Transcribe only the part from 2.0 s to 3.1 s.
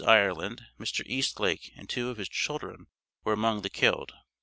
of his children,